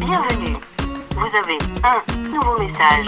[0.00, 0.56] Bienvenue.
[1.10, 3.06] Vous avez un nouveau message.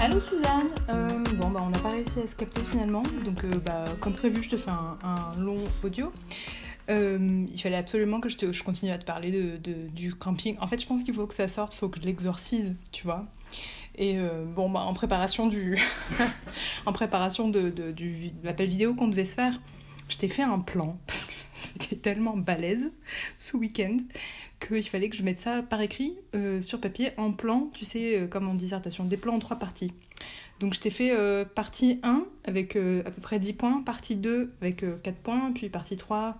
[0.00, 3.50] Allô Suzanne, euh, bon bah on n'a pas réussi à se capter finalement, donc euh,
[3.66, 6.12] bah, comme prévu je te fais un, long audio.
[6.90, 10.56] Euh, il fallait absolument que je, te, continue à te parler de, du camping.
[10.60, 13.02] En fait je pense qu'il faut que ça sorte, il faut que je l'exorcise, tu
[13.02, 13.26] vois.
[13.96, 14.16] Et
[14.54, 15.76] bon bah en préparation du,
[16.86, 19.58] en préparation de, de, du, de l'appel vidéo qu'on devait se faire,
[20.08, 22.92] je t'ai fait un plan parce que c'était tellement balèze
[23.38, 23.96] ce week-end
[24.66, 28.18] qu'il fallait que je mette ça par écrit euh, sur papier en plan, tu sais,
[28.18, 29.92] euh, comme en dissertation, des plans en trois parties.
[30.60, 34.52] Donc je t'ai fait euh, partie 1 avec à peu près 10 points, partie 2
[34.60, 36.38] avec 4 points, puis partie 3,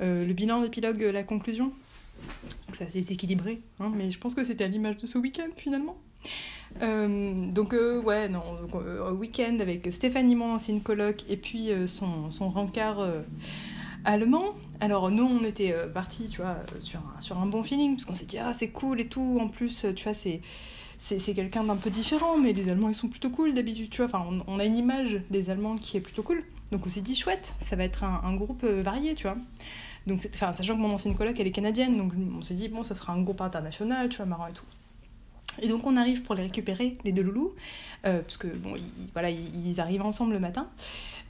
[0.00, 1.66] le bilan, l'épilogue, la conclusion.
[1.66, 5.48] Donc c'est assez équilibré, hein, mais je pense que c'était à l'image de ce week-end
[5.56, 5.96] finalement.
[6.80, 8.42] Donc ouais, non,
[9.18, 13.04] week-end avec Stéphanie, mon ancienne coloc, et puis son, son rencard
[14.06, 14.54] allemand.
[14.80, 18.14] Alors nous, on était partis, tu vois, sur un, sur un bon feeling, parce qu'on
[18.14, 20.40] s'est dit, ah c'est cool et tout, en plus, tu vois, c'est...
[20.98, 24.06] C'est quelqu'un d'un peu différent, mais les Allemands ils sont plutôt cool d'habitude, tu vois.
[24.06, 26.42] Enfin, on, on, a une image des Allemands qui est plutôt cool.
[26.72, 29.36] Donc on s'est dit chouette, ça va être un, groupe varié, tu vois.
[30.06, 32.82] Donc, enfin, sachant que mon ancienne coloc elle est canadienne, donc on s'est dit bon,
[32.82, 34.64] ça sera un groupe international, tu vois, marrant et tout.
[35.62, 37.54] Et donc on arrive pour les récupérer, les deux loulous,
[38.04, 38.74] euh, parce que bon,
[39.12, 40.68] voilà, ils arrivent ensemble le matin.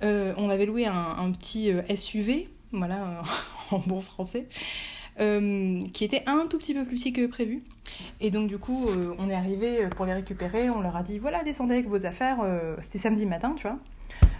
[0.02, 3.22] Euh, on avait loué un, petit euh, SUV, voilà,
[3.70, 4.46] en bon français,
[5.20, 7.62] euh, qui était un tout petit peu plus petit que prévu.
[8.20, 11.18] Et donc du coup, euh, on est arrivé pour les récupérer, on leur a dit
[11.18, 13.78] voilà, descendez avec vos affaires, euh, c'était samedi matin, tu vois.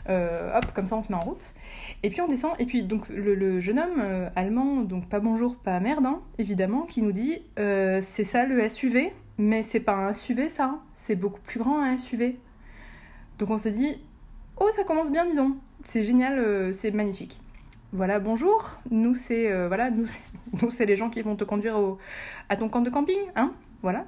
[0.09, 1.53] hop, comme ça on se met en route.
[2.03, 5.81] Et puis on descend, et puis donc le, jeune homme allemand, donc pas bonjour, pas
[5.81, 10.49] merde, hein, évidemment, qui nous dit c'est ça le SUV mais c'est pas un SUV
[10.49, 12.39] ça, c'est beaucoup plus grand un SUV.
[13.39, 14.01] Donc on s'est dit,
[14.59, 17.41] oh ça commence bien dis donc, c'est génial, euh, c'est magnifique.
[17.93, 20.07] Voilà, bonjour, nous c'est euh, voilà, nous
[20.71, 21.99] c'est les gens qui vont te conduire au,
[22.49, 24.05] à ton camp de camping, hein, voilà.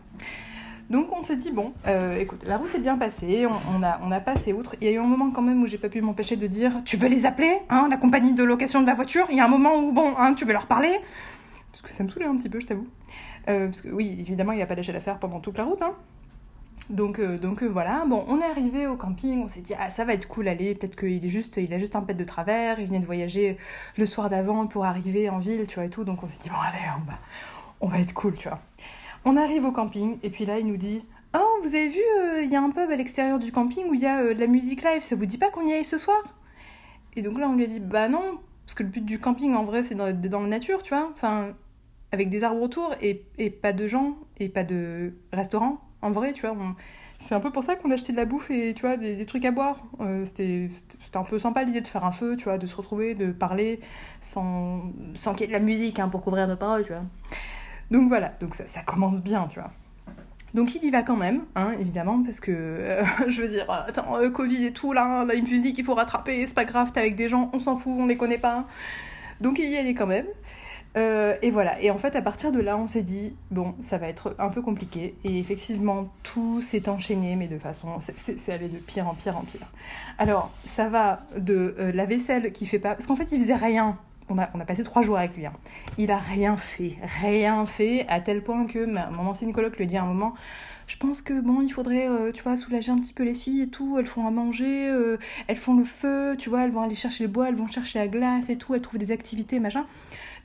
[0.91, 4.11] Donc on s'est dit bon, euh, écoute, la route s'est bien passée, on, a, on
[4.11, 4.75] a passé outre.
[4.81, 6.83] Il y a eu un moment quand même où j'ai pas pu m'empêcher de dire,
[6.85, 9.27] tu veux les appeler, hein, la compagnie de location de la voiture?
[9.31, 10.97] Il y a un moment où bon, hein, tu veux leur parler,
[11.71, 12.89] parce que ça me saoulait un petit peu, je t'avoue.
[13.49, 15.83] Euh, parce que oui, évidemment, il a pas lâché l'affaire pendant toute la route.
[15.83, 15.93] Hein.
[16.91, 19.91] Donc, euh, donc euh, voilà, bon, on est arrivé au camping, on s'est dit, ah,
[19.91, 22.25] ça va être cool, allez, peut-être qu'il est juste, il a juste un pet de
[22.25, 23.59] travers, il venait de voyager
[23.99, 26.05] le soir d'avant pour arriver en ville, tu vois, et tout.
[26.05, 26.79] Donc on s'est dit, bon, allez,
[27.81, 28.61] on va, être cool, tu vois.
[29.27, 31.05] On arrive au camping, et puis là, il nous dit,
[31.37, 33.95] oh, vous avez vu, il euh, y a un pub à l'extérieur du camping où
[33.95, 35.99] il y a de la musique live, ça vous dit pas qu'on y aille ce
[35.99, 36.23] soir?
[37.17, 39.55] Et donc là, on lui a dit, bah non, parce que le but du camping,
[39.55, 41.11] en vrai, c'est dans, dans la nature, tu vois.
[41.13, 41.55] Enfin,
[42.13, 45.83] avec des arbres autour et, et pas de gens et pas de restaurant.
[46.03, 46.57] En vrai, tu vois,
[47.19, 49.27] c'est un peu pour ça qu'on a acheté de la bouffe et tu vois des,
[49.27, 49.81] trucs à boire.
[50.01, 50.69] Euh, c'était
[51.15, 53.81] un peu sympa l'idée de faire un feu, tu vois, de se retrouver, de parler
[54.21, 57.03] sans, sans qu'il y ait de la musique hein, pour couvrir nos paroles, tu vois.
[57.91, 59.71] Donc voilà, donc ça, commence bien, tu vois.
[60.55, 64.17] Donc il y va quand même, hein, évidemment, parce que euh, je veux dire, attends,
[64.17, 67.29] euh, Covid et tout, là, musique, il faut rattraper, c'est pas grave, t'es avec des
[67.29, 68.67] gens, on s'en fout, on les connaît pas.
[69.41, 70.27] Donc il y allait quand même.
[70.99, 73.99] Euh, et voilà, et en fait à partir de là on s'est dit, bon ça
[73.99, 78.69] va être un peu compliqué, et effectivement tout s'est enchaîné, mais de façon, c'est allé
[78.69, 79.71] de pire en pire en pire.
[80.19, 83.55] Alors ça va de euh, la vaisselle qui fait pas, parce qu'en fait il faisait
[83.55, 83.97] rien,
[84.29, 85.53] on a, passé trois jours avec lui, hein.
[85.97, 89.97] il a rien fait, rien fait, à tel point que mon ancienne coloc lui dit
[89.97, 90.35] à un moment,
[90.89, 93.61] je pense que bon, il faudrait, euh, tu vois, soulager un petit peu les filles
[93.63, 93.99] et tout.
[93.99, 97.25] Elles font à manger, euh, elles font le feu, tu vois, elles vont aller chercher
[97.25, 98.75] le bois, elles vont chercher la glace et tout.
[98.75, 99.85] Elles trouvent des activités, machin.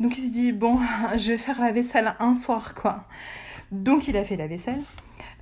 [0.01, 0.79] Donc il s'est dit, bon,
[1.17, 3.05] je vais faire la vaisselle un soir, quoi.
[3.71, 4.81] Donc il a fait la vaisselle.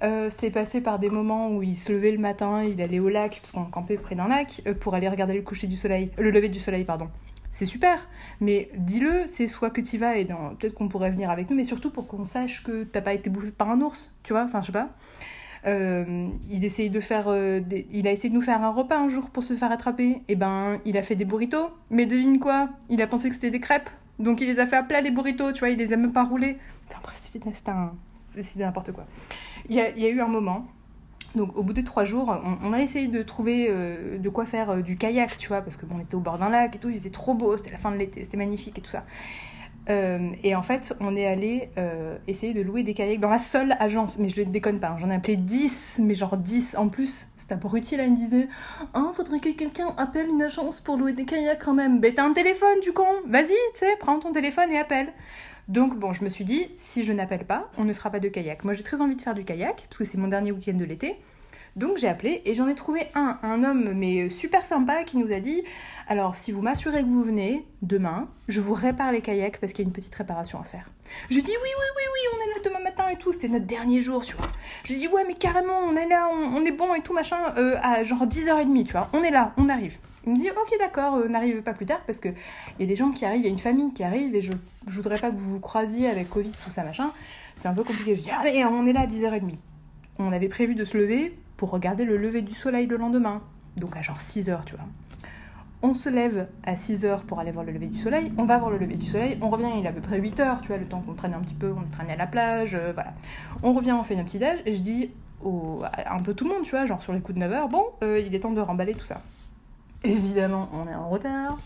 [0.03, 3.09] Euh, c'est passé par des moments où il se levait le matin, il allait au
[3.09, 6.29] lac, parce qu'on campait près d'un lac, pour aller regarder le coucher du soleil, le
[6.29, 7.09] lever du soleil, pardon
[7.51, 8.07] c'est super.
[8.39, 11.63] Mais dis-le, c'est soit que tu vas et peut-être qu'on pourrait venir avec nous, mais
[11.63, 14.61] surtout pour qu'on sache que t'as pas été bouffé par un ours, tu vois, enfin
[14.61, 14.89] je sais pas.
[15.67, 16.59] Euh, il
[16.91, 19.55] de faire, euh, il a essayé de nous faire un repas un jour pour se
[19.55, 20.09] faire attraper.
[20.09, 21.69] Et eh ben, il a fait des burritos.
[21.89, 22.69] Mais devine quoi?
[22.89, 23.89] Il a pensé que c'était des crêpes.
[24.17, 26.13] Donc il les a fait à plat les burritos, tu vois, il les a même
[26.13, 26.57] pas roulés.
[26.89, 27.39] Enfin bref, c'était
[28.59, 29.05] n'importe quoi.
[29.69, 30.67] Il y a eu un moment
[31.35, 34.71] donc au bout de trois jours, on, a essayé de trouver euh, de quoi faire
[34.71, 36.89] euh, du kayak, tu vois, parce que on était au bord d'un lac et tout,
[36.89, 39.05] il trop beau, c'était la fin de l'été, c'était magnifique et tout ça.
[39.89, 43.39] Euh, et en fait, on est allé euh, essayer de louer des kayaks dans la
[43.39, 46.75] seule agence, mais je ne déconne pas, hein, j'en ai appelé 10, mais genre 10
[46.77, 48.47] en plus, c'était abruti là, il me disait
[48.95, 51.99] Oh, faudrait que quelqu'un appelle une agence pour louer des kayaks quand même.
[51.99, 55.11] Ben t'as un téléphone, du con, vas-y, tu sais, prends ton téléphone et appelle.
[55.67, 58.27] Donc bon, je me suis dit, si je n'appelle pas, on ne fera pas de
[58.27, 58.63] kayak.
[58.63, 60.85] Moi j'ai très envie de faire du kayak, parce que c'est mon dernier week-end de
[60.85, 61.17] l'été.
[61.75, 65.31] Donc j'ai appelé et j'en ai trouvé un, un homme mais super sympa qui nous
[65.31, 65.63] a dit
[66.11, 69.83] alors si vous m'assurez que vous venez demain, je vous répare les kayaks parce qu'il
[69.83, 70.91] y a une petite réparation à faire.
[71.29, 73.65] Je dis oui oui oui oui, on est là demain matin et tout, c'était notre
[73.65, 74.47] dernier jour, tu vois.
[74.83, 77.77] Je dis ouais mais carrément, on est là, on, est bon et tout machin euh,
[77.81, 79.07] à genre 10h30, tu vois.
[79.13, 79.99] On est là, on arrive.
[80.25, 82.87] Il me dit ok d'accord, euh, n'arrivez pas plus tard parce que il y a
[82.87, 84.51] des gens qui arrivent, il y a une famille qui arrive et je,
[84.87, 87.09] je voudrais pas que vous vous croisiez avec Covid tout ça machin.
[87.55, 88.17] C'est un peu compliqué.
[88.17, 89.53] Je dis allez, on est là à 10h30.
[90.19, 93.43] On avait prévu de se lever pour regarder le lever du soleil le lendemain.
[93.77, 94.85] Donc à genre 6h, tu vois.
[95.83, 98.71] On se lève à 6h pour aller voir le lever du soleil, on va voir
[98.71, 100.87] le lever du soleil, on revient, il est à peu près 8h, tu vois, le
[100.87, 103.13] temps qu'on traîne un petit peu, on est traîné à la plage, euh, voilà.
[103.61, 105.11] On revient, on fait un petit déj, et je dis
[105.43, 107.69] au, à un peu tout le monde, tu vois, genre sur les coups de 9h,
[107.69, 109.21] bon, euh, il est temps de remballer tout ça.
[110.03, 111.59] Évidemment, on est en retard.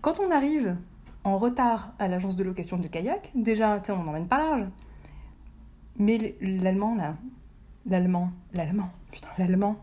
[0.00, 0.78] Quand on arrive
[1.24, 4.64] en retard à l'agence de location de kayak, déjà, tu on n'emmène pas large.
[5.98, 7.16] Mais l'allemand, là,
[7.86, 9.76] l'allemand, l'allemand, putain, l'allemand,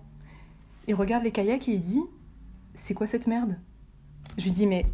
[0.88, 2.04] il regarde les kayaks et il dit
[2.74, 3.58] C'est quoi cette merde?
[4.38, 4.86] Je lui dis Mais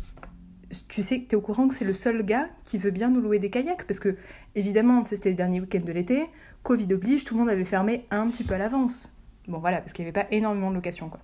[0.88, 3.22] tu sais que t'es au courant que c'est le seul gars qui veut bien nous
[3.22, 3.86] louer des kayaks?
[3.86, 4.18] Parce que,
[4.56, 6.26] évidemment, c'était le dernier week-end de l'été,
[6.64, 9.12] Covid oblige, tout le monde avait fermé un petit peu à l'avance.
[9.48, 11.20] Bon, voilà, parce qu'il n'y avait pas énormément de locations, quoi.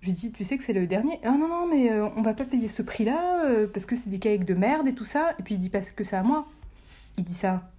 [0.00, 1.20] Je lui dis, tu sais que c'est le dernier?
[1.22, 4.08] Ah non, non, mais euh, on va pas payer ce prix-là, euh, parce que c'est
[4.08, 5.34] des kayaks de merde et tout ça.
[5.38, 6.48] Et puis il dit pas que c'est à moi.
[7.18, 7.70] Il dit ça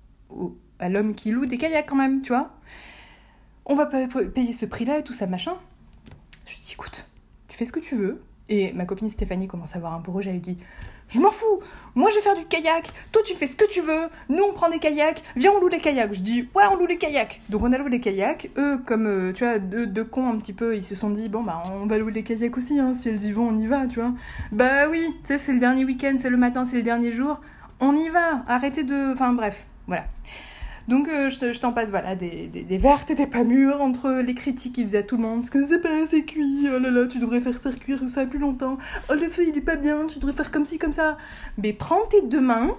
[0.78, 2.52] à l'homme qui loue des kayaks quand même, tu vois.
[3.66, 5.56] On va pas payer ce prix-là et tout ça, machin.
[6.46, 7.08] Je lui dis, écoute,
[7.48, 8.22] tu fais ce que tu veux.
[8.52, 10.58] Et ma copine Stéphanie commence à avoir un peu rouge, elle lui dit
[11.08, 11.62] Je m'en fous
[11.96, 14.52] Moi je vais faire du kayak, toi tu fais ce que tu veux, nous on
[14.52, 16.14] prend des kayaks, viens on loue les kayaks.
[16.14, 17.42] Je dis Ouais, on loue les kayaks.
[17.48, 18.52] Donc on a loué les kayaks.
[18.58, 21.30] Eux, comme euh, tu vois, deux, deux, cons un petit peu, ils se sont dit
[21.30, 23.68] Bon bah on va louer les kayaks aussi, hein, si elles y vont, on y
[23.68, 24.12] va, tu vois.
[24.52, 27.40] Bah oui, tu sais, c'est le dernier week-end, c'est le matin, c'est le dernier jour,
[27.80, 29.14] on y va, arrêtez de.
[29.14, 30.04] Enfin bref, voilà.
[30.88, 34.34] Donc euh, je, t'en passe voilà des, des, vertes et des pas mûres entre les
[34.34, 36.90] critiques qu'il faisait à tout le monde parce que c'est pas assez cuit, oh là
[36.90, 38.78] là, tu devrais faire ça cuire ça plus longtemps,
[39.10, 41.18] oh le feu il est pas bien, tu devrais faire comme ci comme ça.
[41.58, 42.76] Mais prends tes deux mains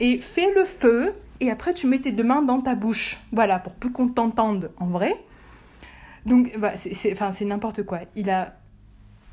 [0.00, 3.58] et fais le feu et après tu mets tes deux mains dans ta bouche, voilà
[3.58, 5.14] pour plus qu'on t'entende en vrai.
[6.24, 8.00] Donc voilà, c'est n'importe quoi.
[8.16, 8.56] Il a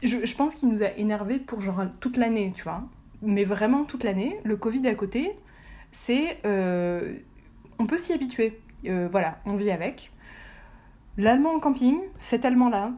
[0.03, 2.83] je, je pense qu'il nous a énervé pour genre toute l'année, tu vois.
[3.21, 5.31] Mais vraiment toute l'année, le Covid à côté,
[5.91, 7.13] c'est euh,
[7.79, 8.59] on peut s'y habituer.
[8.85, 10.11] Euh, voilà, on vit avec.
[11.17, 12.91] L'allemand en camping, cet allemand-là,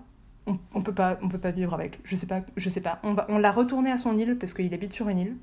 [0.48, 2.00] on, on, peut pas, on peut pas vivre avec.
[2.04, 3.00] Je sais pas, je sais pas.
[3.04, 5.36] On va, on l'a retourné à son île parce qu'il habite sur une île,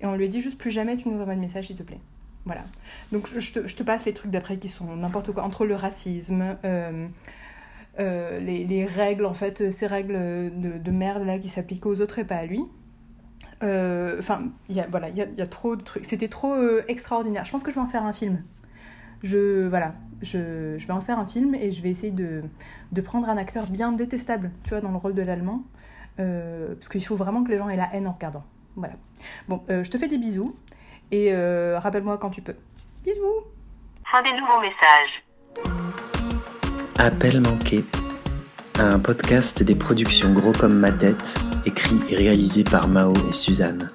[0.00, 1.82] et on lui a dit juste plus jamais tu nous envoies de message s'il te
[1.82, 2.00] plaît.
[2.44, 2.62] Voilà.
[3.10, 6.56] Donc je te, passe les trucs d'après qui sont n'importe quoi entre le racisme.
[6.64, 7.08] Euh,
[8.00, 12.00] euh, les, les, règles, en fait, ces règles de, de merde là qui s'appliquent aux
[12.00, 12.64] autres et pas à lui.
[13.62, 14.50] Enfin,
[14.90, 16.04] voilà, il y a, trop de trucs.
[16.04, 16.54] C'était trop
[16.86, 17.46] extraordinaire.
[17.46, 18.42] Je pense que je vais en faire un film
[19.24, 22.42] je, voilà, je, je, vais en faire un film et je vais essayer de,
[22.92, 25.64] de, prendre un acteur bien détestable, tu vois, dans le rôle de l'allemand.
[26.20, 28.44] Euh, parce qu'il faut vraiment que les gens aient la haine en regardant.
[28.76, 28.94] Voilà.
[29.48, 30.54] Bon, euh, je te fais des bisous
[31.10, 32.54] et euh, rappelle-moi quand tu peux.
[33.04, 33.44] Bisous
[34.10, 35.24] Fin des nouveaux messages.
[36.98, 37.84] Appel manqué.
[38.78, 43.90] Un podcast des productions Gros comme ma tête, écrit et réalisé par Mao et Suzanne.